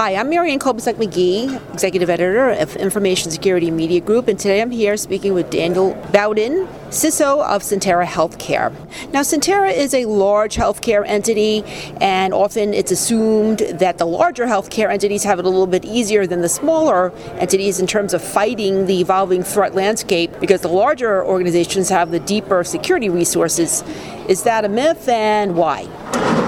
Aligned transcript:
Hi, 0.00 0.14
I'm 0.14 0.30
Marianne 0.30 0.58
Kolbasuk 0.58 0.94
McGee, 0.94 1.74
Executive 1.74 2.08
Editor 2.08 2.52
of 2.52 2.74
Information 2.76 3.30
Security 3.30 3.70
Media 3.70 4.00
Group, 4.00 4.28
and 4.28 4.38
today 4.38 4.62
I'm 4.62 4.70
here 4.70 4.96
speaking 4.96 5.34
with 5.34 5.50
Daniel 5.50 5.92
Bowden, 6.10 6.66
CISO 6.88 7.44
of 7.44 7.60
Sentara 7.60 8.06
Healthcare. 8.06 8.72
Now, 9.12 9.20
Sentara 9.20 9.70
is 9.70 9.92
a 9.92 10.06
large 10.06 10.56
healthcare 10.56 11.06
entity, 11.06 11.64
and 12.00 12.32
often 12.32 12.72
it's 12.72 12.90
assumed 12.90 13.58
that 13.58 13.98
the 13.98 14.06
larger 14.06 14.46
healthcare 14.46 14.90
entities 14.90 15.22
have 15.24 15.38
it 15.38 15.44
a 15.44 15.50
little 15.50 15.66
bit 15.66 15.84
easier 15.84 16.26
than 16.26 16.40
the 16.40 16.48
smaller 16.48 17.12
entities 17.34 17.78
in 17.78 17.86
terms 17.86 18.14
of 18.14 18.22
fighting 18.24 18.86
the 18.86 19.02
evolving 19.02 19.42
threat 19.42 19.74
landscape 19.74 20.30
because 20.40 20.62
the 20.62 20.68
larger 20.68 21.22
organizations 21.22 21.90
have 21.90 22.10
the 22.10 22.20
deeper 22.20 22.64
security 22.64 23.10
resources. 23.10 23.84
Is 24.28 24.44
that 24.44 24.64
a 24.64 24.68
myth, 24.70 25.10
and 25.10 25.56
why? 25.56 25.86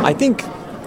I 0.03 0.15
think, 0.15 0.41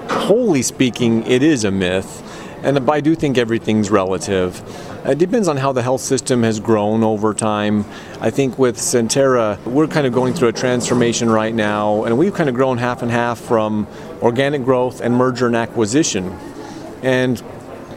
wholly 0.09 0.63
speaking, 0.63 1.23
it 1.27 1.43
is 1.43 1.63
a 1.63 1.69
myth. 1.69 2.23
And 2.65 2.89
I 2.89 2.99
do 2.99 3.13
think 3.13 3.37
everything's 3.37 3.91
relative. 3.91 4.59
It 5.05 5.19
depends 5.19 5.47
on 5.47 5.55
how 5.55 5.71
the 5.71 5.83
health 5.83 6.01
system 6.01 6.41
has 6.41 6.59
grown 6.59 7.03
over 7.03 7.31
time. 7.31 7.85
I 8.19 8.31
think 8.31 8.57
with 8.57 8.77
Sentara, 8.77 9.63
we're 9.65 9.85
kind 9.85 10.07
of 10.07 10.13
going 10.13 10.33
through 10.33 10.47
a 10.47 10.53
transformation 10.53 11.29
right 11.29 11.53
now, 11.53 12.05
and 12.05 12.17
we've 12.17 12.33
kind 12.33 12.49
of 12.49 12.55
grown 12.55 12.79
half 12.79 13.03
and 13.03 13.11
half 13.11 13.39
from 13.39 13.85
organic 14.23 14.63
growth 14.63 14.99
and 14.99 15.13
merger 15.13 15.45
and 15.45 15.55
acquisition. 15.55 16.31
And 17.03 17.39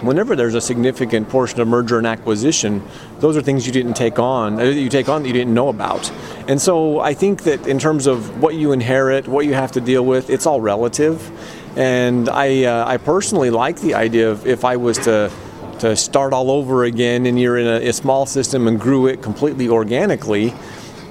whenever 0.03 0.37
there's 0.37 0.55
a 0.55 0.61
significant 0.61 1.31
portion 1.31 1.61
of 1.61 1.67
merger 1.67 1.97
and 1.97 2.07
acquisition, 2.07 2.83
those 3.21 3.39
are 3.39 3.43
things 3.43 3.67
you 3.67 3.73
didn't 3.73 3.95
take 3.95 4.19
on, 4.19 4.61
uh, 4.61 4.65
you 4.65 4.91
take 4.91 5.09
on 5.09 5.23
that 5.23 5.29
you 5.29 5.35
didn't 5.35 5.55
know 5.55 5.69
about. 5.69 6.11
And 6.47 6.61
so 6.61 7.01
I 7.01 7.15
think 7.15 7.45
that 7.45 7.67
in 7.67 7.79
terms 7.79 8.07
of 8.07 8.43
what 8.43 8.55
you 8.55 8.73
inherit, 8.73 9.29
what 9.29 9.47
you 9.47 9.55
have 9.55 9.73
to 9.73 9.81
deal 9.81 10.05
with, 10.05 10.29
it's 10.29 10.45
all 10.45 10.61
relative. 10.61 11.31
And 11.79 12.29
I, 12.29 12.65
uh, 12.65 12.89
I 12.89 12.97
personally 12.97 13.51
like 13.51 13.81
the 13.81 13.95
idea 13.95 14.29
of 14.29 14.47
if 14.47 14.65
I 14.65 14.77
was 14.77 14.99
to 14.99 15.31
to 15.79 15.95
start 15.95 16.33
all 16.33 16.51
over 16.51 16.83
again 16.83 17.25
and 17.25 17.39
you're 17.39 17.57
in 17.57 17.69
a, 17.69 17.89
a, 17.89 17.93
small 17.93 18.27
system 18.27 18.67
and 18.67 18.81
grew 18.81 19.07
it 19.07 19.23
completely 19.23 19.69
organically, 19.69 20.53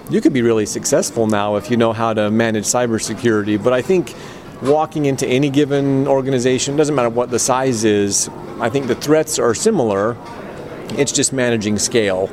you 0.10 0.20
could 0.20 0.34
be 0.34 0.42
really 0.42 0.66
successful 0.66 1.26
now 1.26 1.56
if 1.56 1.72
you 1.72 1.78
know 1.78 1.94
how 1.94 2.14
to 2.14 2.30
manage 2.30 2.66
cybersecurity. 2.66 3.64
But 3.64 3.72
I 3.72 3.82
think 3.82 4.14
walking 4.62 5.06
into 5.06 5.26
any 5.26 5.50
given 5.50 6.06
organization, 6.06 6.76
doesn't 6.76 6.94
matter 6.94 7.08
what 7.08 7.30
the 7.30 7.40
size 7.40 7.86
is, 7.86 8.30
I 8.60 8.70
think 8.70 8.88
the 8.88 8.96
threats 8.96 9.40
are 9.40 9.56
similar. 9.56 10.18
It's 10.98 11.14
just 11.14 11.32
managing 11.32 11.80
scale. 11.80 12.30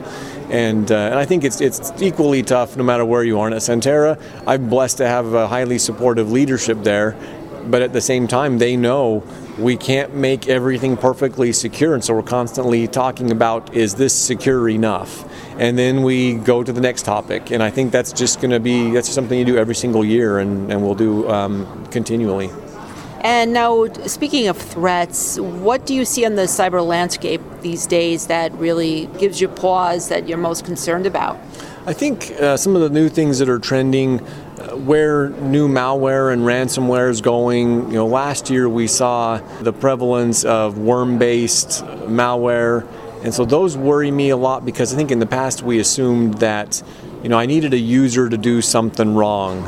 And, 0.50 0.90
uh, 0.90 0.96
and 0.96 1.14
I 1.14 1.24
think 1.24 1.44
it's, 1.44 1.60
it's 1.60 1.92
equally 2.02 2.42
tough 2.42 2.76
no 2.76 2.82
matter 2.82 3.04
where 3.04 3.22
you 3.22 3.38
are. 3.38 3.46
And 3.46 3.54
at 3.54 3.62
Sentara, 3.62 4.20
I'm 4.44 4.68
blessed 4.68 4.96
to 4.96 5.06
have 5.06 5.34
a 5.34 5.46
highly 5.46 5.78
supportive 5.78 6.32
leadership 6.32 6.82
there 6.82 7.16
but 7.70 7.82
at 7.82 7.92
the 7.92 8.00
same 8.00 8.26
time, 8.26 8.58
they 8.58 8.76
know 8.76 9.22
we 9.58 9.76
can't 9.76 10.14
make 10.14 10.48
everything 10.48 10.96
perfectly 10.96 11.52
secure, 11.52 11.94
and 11.94 12.04
so 12.04 12.14
we're 12.14 12.22
constantly 12.22 12.86
talking 12.88 13.30
about 13.30 13.74
is 13.74 13.94
this 13.94 14.14
secure 14.14 14.68
enough? 14.68 15.28
And 15.58 15.78
then 15.78 16.02
we 16.02 16.34
go 16.34 16.62
to 16.62 16.72
the 16.72 16.80
next 16.80 17.04
topic, 17.04 17.50
and 17.50 17.62
I 17.62 17.70
think 17.70 17.92
that's 17.92 18.12
just 18.12 18.40
going 18.40 18.50
to 18.50 18.60
be 18.60 18.90
that's 18.90 19.08
something 19.08 19.38
you 19.38 19.44
do 19.44 19.56
every 19.56 19.74
single 19.74 20.04
year, 20.04 20.38
and, 20.38 20.70
and 20.72 20.82
we'll 20.82 20.94
do 20.94 21.28
um, 21.28 21.86
continually. 21.86 22.50
And 23.24 23.54
now, 23.54 23.86
speaking 24.06 24.48
of 24.48 24.58
threats, 24.58 25.40
what 25.40 25.86
do 25.86 25.94
you 25.94 26.04
see 26.04 26.26
on 26.26 26.34
the 26.34 26.42
cyber 26.42 26.86
landscape 26.86 27.40
these 27.62 27.86
days 27.86 28.26
that 28.26 28.52
really 28.52 29.06
gives 29.18 29.40
you 29.40 29.48
pause 29.48 30.10
that 30.10 30.28
you're 30.28 30.36
most 30.36 30.66
concerned 30.66 31.06
about? 31.06 31.40
I 31.86 31.94
think 31.94 32.32
uh, 32.32 32.58
some 32.58 32.76
of 32.76 32.82
the 32.82 32.90
new 32.90 33.08
things 33.08 33.38
that 33.38 33.48
are 33.48 33.58
trending 33.58 34.20
where 34.76 35.30
new 35.30 35.68
malware 35.68 36.32
and 36.32 36.42
ransomware 36.42 37.10
is 37.10 37.20
going. 37.20 37.88
You 37.88 37.94
know, 37.94 38.06
last 38.06 38.50
year 38.50 38.68
we 38.68 38.86
saw 38.86 39.38
the 39.60 39.72
prevalence 39.72 40.44
of 40.44 40.78
worm-based 40.78 41.84
malware, 42.06 42.86
and 43.22 43.32
so 43.32 43.44
those 43.44 43.76
worry 43.76 44.10
me 44.10 44.30
a 44.30 44.36
lot 44.36 44.64
because 44.64 44.92
I 44.92 44.96
think 44.96 45.10
in 45.10 45.18
the 45.18 45.26
past 45.26 45.62
we 45.62 45.78
assumed 45.78 46.34
that, 46.38 46.82
you 47.22 47.28
know, 47.28 47.38
I 47.38 47.46
needed 47.46 47.72
a 47.72 47.78
user 47.78 48.28
to 48.28 48.36
do 48.36 48.60
something 48.60 49.14
wrong 49.14 49.62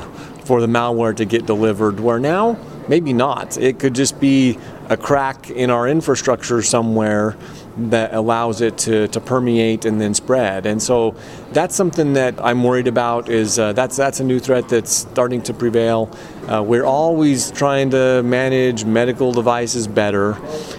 for 0.44 0.60
the 0.60 0.66
malware 0.66 1.16
to 1.16 1.24
get 1.24 1.46
delivered. 1.46 1.98
Where 1.98 2.18
now, 2.18 2.58
maybe 2.88 3.12
not. 3.12 3.56
It 3.56 3.78
could 3.78 3.94
just 3.94 4.20
be 4.20 4.58
a 4.88 4.96
crack 4.96 5.50
in 5.50 5.70
our 5.70 5.88
infrastructure 5.88 6.62
somewhere 6.62 7.36
that 7.76 8.14
allows 8.14 8.60
it 8.60 8.78
to, 8.78 9.08
to 9.08 9.20
permeate 9.20 9.84
and 9.84 10.00
then 10.00 10.14
spread. 10.14 10.66
And 10.66 10.82
so 10.82 11.14
that's 11.52 11.74
something 11.74 12.14
that 12.14 12.34
I'm 12.42 12.64
worried 12.64 12.88
about 12.88 13.28
is 13.28 13.58
uh, 13.58 13.72
that's, 13.72 13.96
that's 13.96 14.20
a 14.20 14.24
new 14.24 14.38
threat 14.38 14.68
that's 14.68 14.92
starting 14.92 15.42
to 15.42 15.54
prevail. 15.54 16.10
Uh, 16.48 16.62
we're 16.62 16.84
always 16.84 17.50
trying 17.50 17.90
to 17.90 18.22
manage 18.22 18.84
medical 18.84 19.32
devices 19.32 19.86
better. 19.86 20.34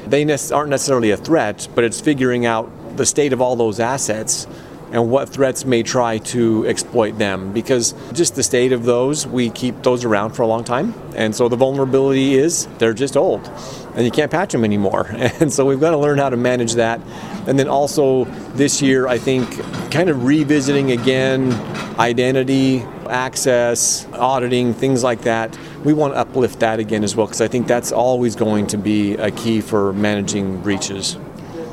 They 0.08 0.26
ne- 0.26 0.38
aren't 0.52 0.70
necessarily 0.70 1.12
a 1.12 1.18
threat, 1.18 1.68
but 1.76 1.84
it's 1.84 2.02
figuring 2.02 2.46
out 2.46 2.70
the 2.98 3.06
state 3.06 3.34
of 3.34 3.42
all 3.42 3.56
those 3.56 3.80
assets 3.80 4.48
and 4.92 5.10
what 5.10 5.30
threats 5.30 5.66
may 5.66 5.84
try 5.84 6.18
to 6.18 6.66
exploit 6.68 7.18
them. 7.18 7.52
Because 7.54 7.94
just 8.14 8.36
the 8.36 8.44
state 8.44 8.72
of 8.72 8.84
those, 8.84 9.28
we 9.28 9.50
keep 9.50 9.84
those 9.84 10.06
around 10.06 10.32
for 10.32 10.44
a 10.44 10.48
long 10.48 10.64
time. 10.64 10.94
And 11.16 11.36
so 11.36 11.50
the 11.50 11.58
vulnerability 11.58 12.36
is 12.36 12.68
they're 12.78 12.94
just 12.94 13.18
old 13.18 13.50
and 13.96 14.06
you 14.06 14.12
can't 14.12 14.32
patch 14.32 14.52
them 14.52 14.64
anymore. 14.64 15.10
And 15.40 15.52
so 15.52 15.66
we've 15.66 15.80
got 15.80 15.92
to 15.92 15.98
learn 15.98 16.18
how 16.18 16.30
to 16.30 16.38
manage 16.38 16.74
that. 16.74 17.02
And 17.48 17.60
then 17.60 17.68
also 17.68 18.26
this 18.56 18.82
year, 18.82 19.08
I 19.08 19.18
think 19.18 19.50
kind 19.92 20.10
of 20.10 20.24
revisiting 20.24 20.92
again 20.92 21.52
identity, 22.00 22.82
access, 23.10 24.08
auditing, 24.14 24.74
things 24.74 25.04
like 25.04 25.22
that. 25.22 25.58
We 25.84 25.94
want 25.94 26.14
to 26.14 26.20
uplift 26.20 26.60
that 26.60 26.80
again 26.80 27.04
as 27.04 27.16
well 27.16 27.28
because 27.28 27.42
I 27.42 27.48
think 27.48 27.68
that's 27.68 27.92
always 27.92 28.36
going 28.36 28.68
to 28.68 28.78
be 28.78 29.16
a 29.16 29.32
key 29.32 29.62
for 29.62 29.94
managing 29.94 30.62
breaches. 30.62 31.18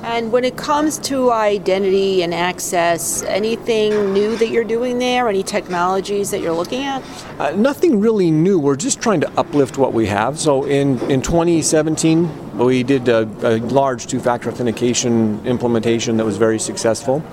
And 0.07 0.31
when 0.31 0.45
it 0.45 0.59
comes 0.59 0.99
to 0.99 1.33
identity 1.33 2.23
and 2.23 2.35
access, 2.35 3.23
anything 3.23 4.13
new 4.13 4.37
that 4.37 4.51
you're 4.51 4.63
doing 4.63 4.99
there? 4.99 5.31
Any 5.31 5.43
technologies 5.43 6.31
that 6.31 6.43
you're 6.43 6.53
looking 6.53 6.85
at? 6.85 7.03
Uh, 7.41 7.53
nothing 7.53 7.99
really 8.01 8.31
new. 8.31 8.59
We're 8.59 8.77
just 8.77 9.01
trying 9.01 9.23
to 9.23 9.31
uplift 9.39 9.79
what 9.79 9.95
we 9.95 10.05
have. 10.05 10.39
So 10.39 10.65
in, 10.65 11.01
in 11.11 11.23
2017, 11.23 12.59
we 12.59 12.83
did 12.83 13.09
a, 13.09 13.23
a 13.43 13.57
large 13.61 14.07
two 14.07 14.21
factor 14.21 14.51
authentication 14.51 15.45
implementation 15.47 16.19
that 16.19 16.27
was 16.27 16.37
very 16.37 16.59
successful. 16.59 17.25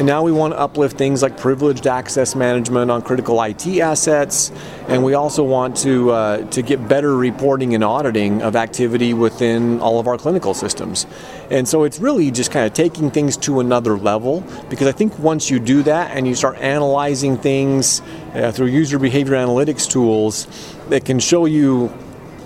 And 0.00 0.06
now 0.06 0.22
we 0.22 0.32
want 0.32 0.54
to 0.54 0.58
uplift 0.58 0.96
things 0.96 1.20
like 1.20 1.36
privileged 1.36 1.86
access 1.86 2.34
management 2.34 2.90
on 2.90 3.02
critical 3.02 3.42
IT 3.42 3.66
assets, 3.80 4.50
and 4.88 5.04
we 5.04 5.12
also 5.12 5.44
want 5.44 5.76
to 5.76 6.10
uh, 6.10 6.46
to 6.52 6.62
get 6.62 6.88
better 6.88 7.14
reporting 7.14 7.74
and 7.74 7.84
auditing 7.84 8.40
of 8.40 8.56
activity 8.56 9.12
within 9.12 9.78
all 9.80 10.00
of 10.00 10.06
our 10.06 10.16
clinical 10.16 10.54
systems. 10.54 11.04
And 11.50 11.68
so 11.68 11.84
it's 11.84 11.98
really 11.98 12.30
just 12.30 12.50
kind 12.50 12.64
of 12.64 12.72
taking 12.72 13.10
things 13.10 13.36
to 13.44 13.60
another 13.60 13.98
level 13.98 14.42
because 14.70 14.86
I 14.86 14.92
think 14.92 15.18
once 15.18 15.50
you 15.50 15.60
do 15.60 15.82
that 15.82 16.16
and 16.16 16.26
you 16.26 16.34
start 16.34 16.56
analyzing 16.56 17.36
things 17.36 18.00
uh, 18.32 18.52
through 18.52 18.68
user 18.68 18.98
behavior 18.98 19.34
analytics 19.34 19.86
tools, 19.86 20.46
that 20.88 21.04
can 21.04 21.18
show 21.18 21.44
you 21.44 21.92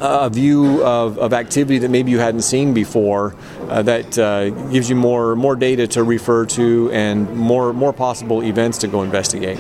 a 0.04 0.28
view 0.28 0.84
of, 0.84 1.18
of 1.18 1.32
activity 1.32 1.78
that 1.78 1.90
maybe 1.90 2.10
you 2.10 2.18
hadn't 2.18 2.42
seen 2.42 2.74
before 2.74 3.34
uh, 3.68 3.82
that 3.82 4.18
uh, 4.18 4.50
gives 4.70 4.90
you 4.90 4.96
more 4.96 5.34
more 5.34 5.56
data 5.56 5.86
to 5.86 6.02
refer 6.02 6.44
to 6.44 6.90
and 6.92 7.34
more 7.34 7.72
more 7.72 7.92
possible 7.92 8.42
events 8.42 8.78
to 8.78 8.88
go 8.88 9.02
investigate. 9.02 9.58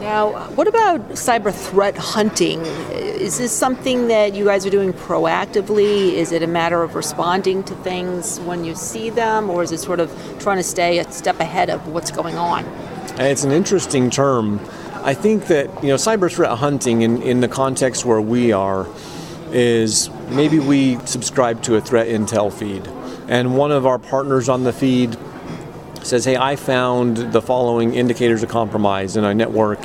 Now, 0.00 0.32
what 0.54 0.68
about 0.68 1.00
cyber 1.10 1.52
threat 1.52 1.96
hunting? 1.96 2.60
Is 2.92 3.38
this 3.38 3.52
something 3.52 4.08
that 4.08 4.34
you 4.34 4.44
guys 4.44 4.64
are 4.64 4.70
doing 4.70 4.92
proactively? 4.92 6.12
Is 6.12 6.32
it 6.32 6.42
a 6.42 6.46
matter 6.46 6.82
of 6.82 6.94
responding 6.94 7.62
to 7.64 7.74
things 7.76 8.38
when 8.40 8.64
you 8.64 8.74
see 8.74 9.10
them, 9.10 9.50
or 9.50 9.62
is 9.62 9.72
it 9.72 9.78
sort 9.78 10.00
of 10.00 10.10
trying 10.38 10.56
to 10.56 10.62
stay 10.62 10.98
a 10.98 11.12
step 11.12 11.40
ahead 11.40 11.68
of 11.68 11.88
what's 11.88 12.10
going 12.10 12.36
on? 12.36 12.64
It's 13.18 13.44
an 13.44 13.52
interesting 13.52 14.08
term. 14.10 14.60
I 15.02 15.14
think 15.14 15.46
that 15.48 15.66
you 15.82 15.88
know 15.88 15.96
cyber 15.96 16.32
threat 16.32 16.56
hunting 16.58 17.02
in, 17.02 17.22
in 17.22 17.40
the 17.40 17.48
context 17.48 18.04
where 18.04 18.20
we 18.20 18.52
are 18.52 18.86
is 19.52 20.10
maybe 20.30 20.58
we 20.58 20.98
subscribe 21.04 21.62
to 21.62 21.76
a 21.76 21.80
threat 21.80 22.08
intel 22.08 22.52
feed, 22.52 22.88
and 23.28 23.56
one 23.56 23.72
of 23.72 23.86
our 23.86 23.98
partners 23.98 24.48
on 24.48 24.64
the 24.64 24.72
feed 24.72 25.16
says, 26.02 26.24
"Hey, 26.24 26.36
I 26.36 26.56
found 26.56 27.32
the 27.32 27.42
following 27.42 27.94
indicators 27.94 28.42
of 28.42 28.48
compromise 28.48 29.16
in 29.16 29.24
our 29.24 29.34
network 29.34 29.80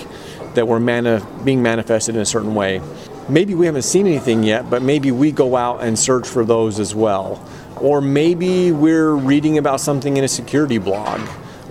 that 0.54 0.68
were 0.68 0.80
mani- 0.80 1.22
being 1.44 1.62
manifested 1.62 2.16
in 2.16 2.22
a 2.22 2.26
certain 2.26 2.56
way." 2.56 2.82
Maybe 3.30 3.56
we 3.56 3.66
haven't 3.66 3.84
seen 3.84 4.06
anything 4.06 4.44
yet, 4.44 4.70
but 4.70 4.82
maybe 4.82 5.10
we 5.12 5.32
go 5.32 5.56
out 5.56 5.82
and 5.82 5.98
search 5.98 6.28
for 6.28 6.44
those 6.44 6.80
as 6.80 6.94
well. 6.94 7.40
Or 7.80 8.02
maybe 8.02 8.72
we're 8.72 9.14
reading 9.14 9.58
about 9.58 9.80
something 9.80 10.18
in 10.18 10.24
a 10.24 10.28
security 10.28 10.78
blog 10.78 11.22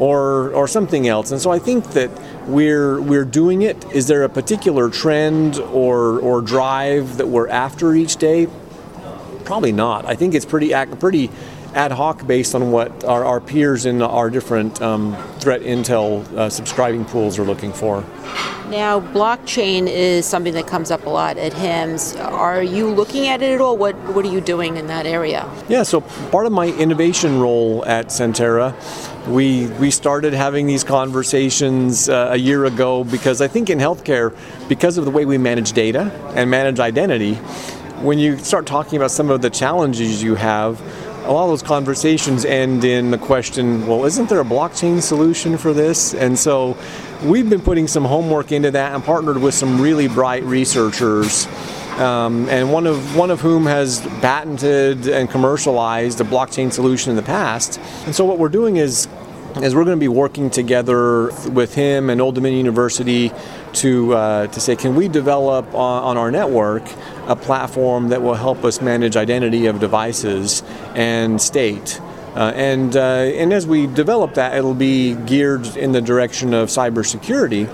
or 0.02 0.50
or 0.52 0.66
something 0.66 1.06
else. 1.06 1.30
And 1.30 1.40
so 1.40 1.52
I 1.52 1.60
think 1.60 1.92
that 1.92 2.10
we're 2.48 3.00
we're 3.00 3.24
doing 3.24 3.62
it. 3.62 3.76
Is 3.92 4.08
there 4.08 4.24
a 4.24 4.28
particular 4.28 4.90
trend 4.90 5.58
or 5.58 6.18
or 6.18 6.40
drive 6.40 7.18
that 7.18 7.28
we're 7.28 7.48
after 7.48 7.94
each 7.94 8.16
day? 8.16 8.48
Probably 9.44 9.70
not. 9.70 10.04
I 10.04 10.16
think 10.16 10.34
it's 10.34 10.44
pretty 10.44 10.72
pretty 10.98 11.30
ad 11.74 11.92
hoc 11.92 12.26
based 12.26 12.54
on 12.54 12.70
what 12.70 13.04
our, 13.04 13.24
our 13.24 13.40
peers 13.40 13.86
in 13.86 14.02
our 14.02 14.30
different 14.30 14.80
um, 14.82 15.16
threat 15.38 15.62
intel 15.62 16.24
uh, 16.36 16.50
subscribing 16.50 17.04
pools 17.04 17.38
are 17.38 17.44
looking 17.44 17.72
for. 17.72 18.04
Now, 18.68 19.00
blockchain 19.00 19.86
is 19.86 20.24
something 20.24 20.54
that 20.54 20.66
comes 20.66 20.90
up 20.90 21.04
a 21.04 21.10
lot 21.10 21.36
at 21.36 21.52
HIMSS. 21.52 22.18
Are 22.18 22.62
you 22.62 22.88
looking 22.88 23.28
at 23.28 23.42
it 23.42 23.54
at 23.54 23.60
all? 23.60 23.76
What 23.76 23.94
What 24.14 24.24
are 24.24 24.30
you 24.30 24.40
doing 24.40 24.78
in 24.78 24.86
that 24.86 25.04
area? 25.04 25.46
Yeah, 25.68 25.82
so 25.82 26.00
part 26.30 26.46
of 26.46 26.52
my 26.52 26.68
innovation 26.68 27.38
role 27.38 27.84
at 27.84 28.06
Sentara, 28.06 28.72
we 29.28 29.66
we 29.78 29.90
started 29.90 30.32
having 30.32 30.66
these 30.66 30.84
conversations 30.84 32.08
uh, 32.08 32.28
a 32.30 32.36
year 32.38 32.64
ago 32.64 33.04
because 33.04 33.42
I 33.42 33.48
think 33.48 33.68
in 33.68 33.78
healthcare, 33.78 34.34
because 34.68 34.96
of 34.96 35.04
the 35.04 35.10
way 35.10 35.26
we 35.26 35.36
manage 35.36 35.72
data 35.72 36.10
and 36.34 36.48
manage 36.48 36.80
identity, 36.80 37.34
when 38.00 38.18
you 38.18 38.38
start 38.38 38.66
talking 38.66 38.96
about 38.96 39.10
some 39.10 39.30
of 39.30 39.42
the 39.42 39.50
challenges 39.50 40.22
you 40.22 40.34
have, 40.34 40.80
a 41.24 41.30
lot 41.30 41.44
of 41.44 41.50
those 41.50 41.62
conversations 41.62 42.44
end 42.44 42.84
in 42.84 43.12
the 43.12 43.18
question, 43.18 43.86
well, 43.86 44.04
isn't 44.04 44.28
there 44.28 44.40
a 44.40 44.44
blockchain 44.44 45.00
solution 45.00 45.56
for 45.56 45.72
this? 45.72 46.14
And 46.14 46.36
so 46.36 46.76
we've 47.22 47.48
been 47.48 47.60
putting 47.60 47.86
some 47.86 48.04
homework 48.04 48.50
into 48.50 48.72
that 48.72 48.92
and 48.92 49.04
partnered 49.04 49.38
with 49.38 49.54
some 49.54 49.80
really 49.80 50.08
bright 50.08 50.42
researchers. 50.42 51.46
Um, 51.98 52.48
and 52.48 52.72
one 52.72 52.86
of 52.86 53.16
one 53.16 53.30
of 53.30 53.40
whom 53.40 53.66
has 53.66 54.00
patented 54.20 55.06
and 55.06 55.30
commercialized 55.30 56.20
a 56.20 56.24
blockchain 56.24 56.72
solution 56.72 57.10
in 57.10 57.16
the 57.16 57.22
past. 57.22 57.78
And 58.06 58.14
so 58.14 58.24
what 58.24 58.38
we're 58.38 58.48
doing 58.48 58.76
is 58.76 59.06
is 59.60 59.74
we're 59.74 59.84
going 59.84 59.98
to 59.98 60.00
be 60.00 60.08
working 60.08 60.48
together 60.48 61.30
with 61.50 61.74
him 61.74 62.08
and 62.08 62.20
Old 62.20 62.34
Dominion 62.34 62.58
University 62.58 63.30
to 63.74 64.14
uh, 64.14 64.46
to 64.48 64.60
say, 64.60 64.76
can 64.76 64.94
we 64.94 65.08
develop 65.08 65.74
on, 65.74 66.02
on, 66.02 66.16
our 66.16 66.30
network 66.30 66.82
a 67.26 67.36
platform 67.36 68.08
that 68.08 68.22
will 68.22 68.34
help 68.34 68.64
us 68.64 68.80
manage 68.80 69.16
identity 69.16 69.66
of 69.66 69.80
devices 69.80 70.62
and 70.94 71.40
state. 71.40 72.00
Uh, 72.34 72.52
and, 72.54 72.96
uh, 72.96 73.00
and 73.00 73.52
as 73.52 73.66
we 73.66 73.86
develop 73.86 74.34
that, 74.34 74.56
it'll 74.56 74.74
be 74.74 75.14
geared 75.14 75.76
in 75.76 75.92
the 75.92 76.00
direction 76.00 76.54
of 76.54 76.68
cybersecurity. 76.68 77.66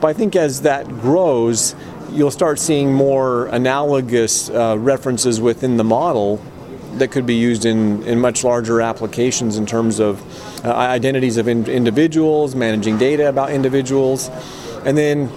But 0.00 0.08
I 0.08 0.12
think 0.14 0.34
as 0.34 0.62
that 0.62 0.88
grows, 0.88 1.74
you'll 2.10 2.30
start 2.30 2.58
seeing 2.58 2.92
more 2.94 3.46
analogous 3.46 4.48
uh, 4.48 4.76
references 4.78 5.40
within 5.40 5.76
the 5.76 5.84
model 5.84 6.42
that 6.94 7.08
could 7.08 7.26
be 7.26 7.34
used 7.34 7.64
in, 7.64 8.02
in 8.04 8.18
much 8.18 8.42
larger 8.42 8.80
applications 8.80 9.56
in 9.56 9.66
terms 9.66 10.00
of 10.00 10.20
uh, 10.64 10.74
identities 10.74 11.36
of 11.36 11.46
in- 11.46 11.66
individuals, 11.66 12.54
managing 12.54 12.98
data 12.98 13.28
about 13.28 13.50
individuals. 13.50 14.30
And 14.84 14.96
then 14.96 15.28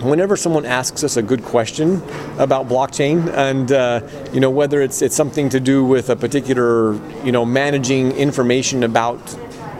whenever 0.00 0.36
someone 0.36 0.64
asks 0.64 1.02
us 1.02 1.16
a 1.16 1.22
good 1.22 1.42
question 1.42 1.96
about 2.38 2.68
blockchain 2.68 3.28
and 3.34 3.72
uh, 3.72 4.00
you 4.32 4.38
know 4.40 4.50
whether 4.50 4.80
it's 4.80 5.02
it's 5.02 5.16
something 5.16 5.48
to 5.48 5.58
do 5.58 5.84
with 5.84 6.08
a 6.08 6.16
particular 6.16 6.94
you 7.24 7.32
know 7.32 7.44
managing 7.44 8.12
information 8.12 8.84
about 8.84 9.18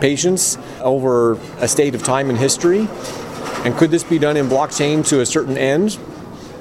patients 0.01 0.57
over 0.81 1.33
a 1.59 1.67
state 1.67 1.95
of 1.95 2.03
time 2.03 2.29
in 2.29 2.35
history 2.35 2.87
and 3.63 3.75
could 3.77 3.91
this 3.91 4.03
be 4.03 4.19
done 4.19 4.35
in 4.35 4.47
blockchain 4.47 5.07
to 5.07 5.21
a 5.21 5.25
certain 5.25 5.57
end 5.57 5.97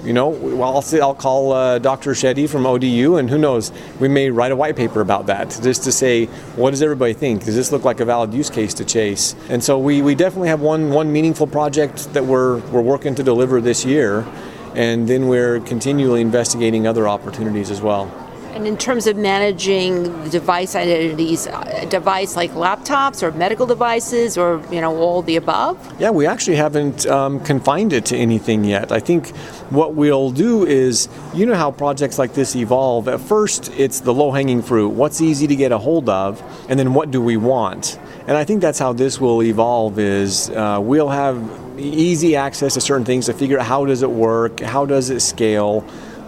you 0.04 0.12
know, 0.12 0.62
I'll, 0.62 0.82
say, 0.82 1.00
I'll 1.00 1.14
call 1.14 1.52
uh, 1.52 1.78
Dr. 1.78 2.12
Shetty 2.12 2.48
from 2.48 2.66
ODU, 2.66 3.16
and 3.16 3.28
who 3.28 3.38
knows, 3.38 3.72
we 4.00 4.08
may 4.08 4.30
write 4.30 4.52
a 4.52 4.56
white 4.56 4.76
paper 4.76 5.00
about 5.00 5.26
that 5.26 5.58
just 5.62 5.84
to 5.84 5.92
say, 5.92 6.26
what 6.56 6.70
does 6.70 6.82
everybody 6.82 7.12
think? 7.12 7.44
Does 7.44 7.54
this 7.54 7.72
look 7.72 7.84
like 7.84 8.00
a 8.00 8.04
valid 8.04 8.32
use 8.32 8.50
case 8.50 8.74
to 8.74 8.84
chase? 8.84 9.34
And 9.48 9.62
so 9.62 9.78
we, 9.78 10.02
we 10.02 10.14
definitely 10.14 10.48
have 10.48 10.60
one, 10.60 10.90
one 10.90 11.12
meaningful 11.12 11.46
project 11.46 12.12
that 12.14 12.24
we're, 12.24 12.58
we're 12.70 12.82
working 12.82 13.14
to 13.16 13.22
deliver 13.22 13.60
this 13.60 13.84
year, 13.84 14.26
and 14.74 15.08
then 15.08 15.28
we're 15.28 15.60
continually 15.60 16.20
investigating 16.20 16.86
other 16.86 17.08
opportunities 17.08 17.70
as 17.70 17.80
well. 17.80 18.27
And 18.58 18.66
in 18.66 18.76
terms 18.76 19.06
of 19.06 19.16
managing 19.16 20.30
device 20.30 20.74
identities, 20.74 21.46
a 21.46 21.86
device 21.86 22.34
like 22.34 22.50
laptops 22.54 23.22
or 23.22 23.30
medical 23.30 23.66
devices 23.66 24.36
or 24.36 24.60
you 24.68 24.80
know 24.80 24.96
all 24.96 25.22
the 25.22 25.36
above? 25.36 25.78
Yeah, 26.00 26.10
we 26.10 26.26
actually 26.26 26.56
haven't 26.56 27.06
um, 27.06 27.38
confined 27.38 27.92
it 27.92 28.04
to 28.06 28.16
anything 28.16 28.64
yet. 28.64 28.90
I 28.90 28.98
think 28.98 29.28
what 29.70 29.94
we'll 29.94 30.32
do 30.32 30.66
is, 30.66 31.08
you 31.32 31.46
know 31.46 31.54
how 31.54 31.70
projects 31.70 32.18
like 32.18 32.34
this 32.34 32.56
evolve. 32.56 33.06
At 33.06 33.20
first, 33.20 33.70
it's 33.78 34.00
the 34.00 34.12
low-hanging 34.12 34.62
fruit. 34.62 34.88
What's 34.88 35.20
easy 35.20 35.46
to 35.46 35.54
get 35.54 35.70
a 35.70 35.78
hold 35.78 36.08
of, 36.08 36.42
and 36.68 36.80
then 36.80 36.94
what 36.94 37.12
do 37.12 37.22
we 37.22 37.36
want? 37.36 37.96
And 38.26 38.36
I 38.36 38.42
think 38.42 38.60
that's 38.60 38.80
how 38.80 38.92
this 38.92 39.20
will 39.20 39.40
evolve. 39.40 40.00
Is 40.00 40.50
uh, 40.50 40.80
we'll 40.82 41.10
have 41.10 41.38
easy 41.78 42.34
access 42.34 42.74
to 42.74 42.80
certain 42.80 43.04
things 43.04 43.26
to 43.26 43.34
figure 43.34 43.60
out 43.60 43.66
how 43.66 43.84
does 43.84 44.02
it 44.02 44.10
work, 44.10 44.58
how 44.58 44.84
does 44.84 45.10
it 45.10 45.20
scale 45.20 45.82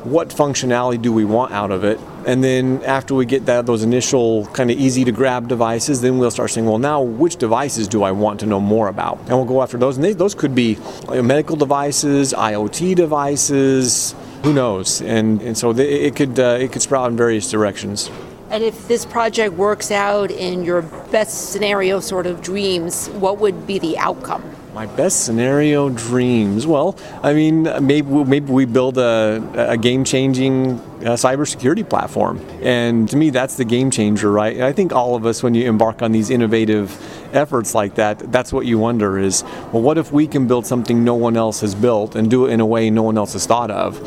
what 0.04 0.28
functionality 0.28 1.02
do 1.02 1.12
we 1.12 1.26
want 1.26 1.52
out 1.52 1.70
of 1.70 1.84
it 1.84 2.00
and 2.26 2.42
then 2.44 2.82
after 2.84 3.14
we 3.14 3.26
get 3.26 3.46
that 3.46 3.66
those 3.66 3.82
initial 3.82 4.46
kind 4.46 4.70
of 4.70 4.78
easy 4.78 5.04
to 5.04 5.12
grab 5.12 5.48
devices 5.48 6.00
then 6.00 6.18
we'll 6.18 6.30
start 6.30 6.50
saying 6.50 6.66
well 6.66 6.78
now 6.78 7.00
which 7.02 7.36
devices 7.36 7.88
do 7.88 8.02
i 8.02 8.10
want 8.10 8.40
to 8.40 8.46
know 8.46 8.60
more 8.60 8.88
about? 8.88 9.18
And 9.20 9.30
we'll 9.30 9.44
go 9.44 9.62
after 9.62 9.78
those. 9.78 9.96
And 9.96 10.04
they, 10.04 10.12
those 10.12 10.34
could 10.34 10.54
be 10.54 10.78
medical 11.08 11.56
devices 11.56 12.34
iot 12.34 12.94
devices 12.94 14.14
who 14.42 14.54
knows? 14.54 15.02
And, 15.02 15.42
and 15.42 15.56
so 15.56 15.72
they, 15.72 15.86
it 15.86 16.16
could 16.16 16.38
uh, 16.38 16.58
it 16.60 16.72
could 16.72 16.82
sprout 16.82 17.10
in 17.10 17.16
various 17.16 17.50
directions. 17.50 18.10
And 18.50 18.64
if 18.64 18.88
this 18.88 19.04
project 19.06 19.54
works 19.54 19.90
out 19.90 20.30
in 20.30 20.64
your 20.64 20.82
best 20.82 21.52
scenario 21.52 22.00
sort 22.00 22.26
of 22.26 22.42
dreams 22.42 23.08
what 23.10 23.38
would 23.38 23.66
be 23.66 23.78
the 23.78 23.96
outcome 23.98 24.42
my 24.74 24.86
best 24.86 25.24
scenario 25.24 25.88
dreams. 25.88 26.66
Well, 26.66 26.96
I 27.22 27.32
mean, 27.34 27.64
maybe 27.64 28.02
maybe 28.02 28.52
we 28.52 28.64
build 28.64 28.98
a, 28.98 29.42
a 29.54 29.76
game-changing 29.76 30.78
uh, 30.78 31.16
cybersecurity 31.16 31.88
platform, 31.88 32.40
and 32.62 33.08
to 33.08 33.16
me, 33.16 33.30
that's 33.30 33.56
the 33.56 33.64
game 33.64 33.90
changer, 33.90 34.30
right? 34.30 34.60
I 34.60 34.72
think 34.72 34.92
all 34.92 35.16
of 35.16 35.26
us, 35.26 35.42
when 35.42 35.54
you 35.54 35.68
embark 35.68 36.02
on 36.02 36.12
these 36.12 36.30
innovative 36.30 36.90
efforts 37.34 37.74
like 37.74 37.96
that, 37.96 38.30
that's 38.30 38.52
what 38.52 38.66
you 38.66 38.78
wonder 38.78 39.18
is, 39.18 39.42
well, 39.72 39.82
what 39.82 39.98
if 39.98 40.12
we 40.12 40.26
can 40.26 40.46
build 40.46 40.66
something 40.66 41.04
no 41.04 41.14
one 41.14 41.36
else 41.36 41.60
has 41.62 41.74
built 41.74 42.14
and 42.14 42.30
do 42.30 42.46
it 42.46 42.52
in 42.52 42.60
a 42.60 42.66
way 42.66 42.90
no 42.90 43.02
one 43.02 43.18
else 43.18 43.32
has 43.32 43.46
thought 43.46 43.70
of, 43.70 43.98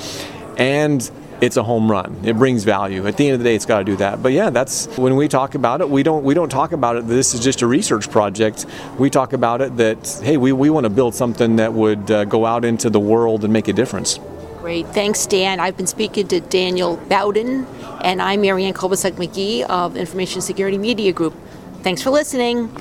and 0.57 1.12
it's 1.44 1.57
a 1.57 1.63
home 1.63 1.92
run. 1.92 2.22
It 2.24 2.38
brings 2.38 2.63
value. 2.63 3.06
At 3.06 3.18
the 3.18 3.28
end 3.28 3.34
of 3.34 3.40
the 3.42 3.44
day, 3.44 3.56
it's 3.56 3.66
got 3.66 3.80
to 3.80 3.84
do 3.84 3.98
that. 3.98 4.24
But 4.24 4.31
yeah, 4.31 4.50
that's 4.50 4.88
when 4.98 5.18
we 5.18 5.28
talk 5.28 5.56
about 5.56 5.81
it. 5.81 5.90
We 5.90 6.01
don't 6.01 6.24
we 6.24 6.34
don't 6.34 6.50
talk 6.50 6.72
about 6.72 6.95
it. 6.95 7.06
This 7.06 7.34
is 7.34 7.42
just 7.42 7.62
a 7.62 7.68
research 7.68 8.10
project. 8.10 8.66
We 8.98 9.10
talk 9.10 9.34
about 9.34 9.60
it 9.62 9.75
that 9.75 10.22
hey, 10.24 10.38
we, 10.38 10.54
we 10.54 10.69
want 10.69 10.86
to 10.86 10.90
build 10.90 11.13
something 11.13 11.57
that 11.57 11.74
would 11.74 12.10
uh, 12.10 12.24
go 12.25 12.45
out 12.45 12.63
into 12.63 12.90
the 12.90 13.00
world 13.00 13.44
and 13.44 13.51
make 13.51 13.68
a 13.68 13.74
difference. 13.74 14.19
Great. 14.62 14.88
Thanks, 14.88 15.25
Dan. 15.25 15.60
I've 15.60 15.75
been 15.75 15.88
speaking 15.88 16.30
to 16.30 16.40
Daniel 16.40 16.95
Bowden, 17.10 17.66
and 18.01 18.22
I'm 18.22 18.40
Marianne 18.40 18.74
Kolbasuk 18.74 19.12
McGee 19.12 19.63
of 19.63 19.98
Information 19.98 20.40
Security 20.40 20.78
Media 20.78 21.12
Group. 21.12 21.34
Thanks 21.81 22.01
for 22.01 22.12
listening. 22.12 22.74